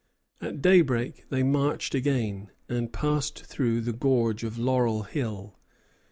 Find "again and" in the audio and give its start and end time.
1.93-2.91